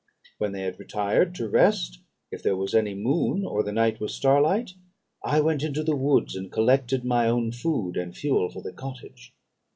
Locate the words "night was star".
3.71-4.41